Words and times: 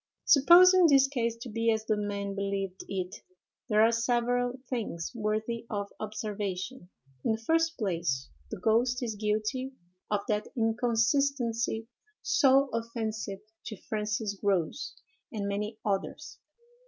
Supposing 0.25 0.87
this 0.87 1.07
case 1.07 1.37
to 1.43 1.47
be 1.49 1.71
as 1.71 1.85
the 1.85 1.95
men 1.95 2.33
believed 2.33 2.83
it, 2.89 3.17
there 3.69 3.83
are 3.83 3.91
several 3.91 4.53
things 4.67 5.11
worthy 5.13 5.67
of 5.69 5.93
observation. 5.99 6.89
In 7.23 7.33
the 7.33 7.37
first 7.45 7.77
place, 7.77 8.27
the 8.49 8.59
ghost 8.59 9.03
is 9.03 9.13
guilty 9.13 9.73
of 10.09 10.21
that 10.27 10.47
inconsistency 10.57 11.87
so 12.23 12.69
offensive 12.73 13.41
to 13.67 13.77
Francis 13.77 14.33
Grose 14.33 14.95
and 15.31 15.47
many 15.47 15.77
others. 15.85 16.39